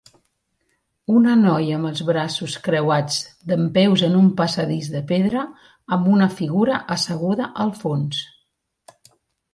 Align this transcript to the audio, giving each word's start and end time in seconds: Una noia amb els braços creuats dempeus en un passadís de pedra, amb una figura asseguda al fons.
Una 1.17 1.33
noia 1.41 1.75
amb 1.79 1.89
els 1.89 2.01
braços 2.07 2.55
creuats 2.69 3.19
dempeus 3.51 4.05
en 4.09 4.15
un 4.21 4.31
passadís 4.41 4.89
de 4.95 5.03
pedra, 5.15 5.45
amb 5.99 6.11
una 6.17 6.29
figura 6.41 6.81
asseguda 6.97 7.51
al 7.67 7.75
fons. 7.85 8.25